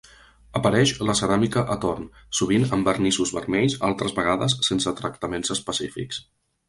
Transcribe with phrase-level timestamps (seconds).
[0.59, 2.07] Apareix la ceràmica a torn,
[2.39, 6.25] sovint amb vernissos vermells, altres vegades sense tractaments específics.